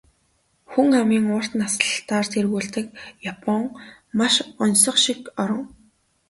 [0.71, 2.87] Хүн амын урт наслалтаар тэргүүлдэг
[3.31, 3.63] Япон
[4.17, 5.63] маш оньсого шиг орон.